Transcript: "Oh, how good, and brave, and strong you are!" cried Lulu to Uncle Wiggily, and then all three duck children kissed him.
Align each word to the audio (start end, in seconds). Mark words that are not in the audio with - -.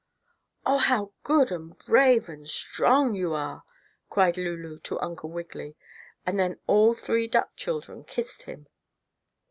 "Oh, 0.65 0.79
how 0.79 1.13
good, 1.21 1.51
and 1.51 1.77
brave, 1.77 2.27
and 2.27 2.49
strong 2.49 3.13
you 3.13 3.35
are!" 3.35 3.61
cried 4.09 4.35
Lulu 4.35 4.79
to 4.79 4.99
Uncle 4.99 5.29
Wiggily, 5.29 5.75
and 6.25 6.39
then 6.39 6.59
all 6.65 6.95
three 6.95 7.27
duck 7.27 7.55
children 7.55 8.03
kissed 8.03 8.41
him. 8.45 8.65